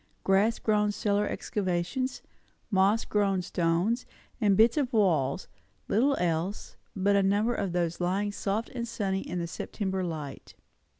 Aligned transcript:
Grass 0.23 0.57
grown 0.57 0.91
cellar 0.91 1.27
excavations, 1.27 2.23
moss 2.71 3.05
grown 3.05 3.43
stones 3.43 4.07
and 4.41 4.57
bits 4.57 4.75
of 4.75 4.91
walls; 4.91 5.47
little 5.87 6.15
else; 6.17 6.75
but 6.95 7.15
a 7.15 7.21
number 7.21 7.53
of 7.53 7.71
those 7.71 8.01
lying 8.01 8.31
soft 8.31 8.69
and 8.69 8.87
sunny 8.87 9.21
in 9.21 9.37
the 9.37 9.45
September 9.45 10.03
light. 10.03 10.55